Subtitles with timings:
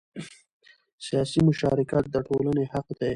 [1.05, 3.09] سیاسي مشارکت د ټولنې حق دی